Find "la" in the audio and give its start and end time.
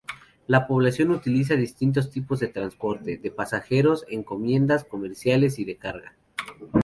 0.47-0.65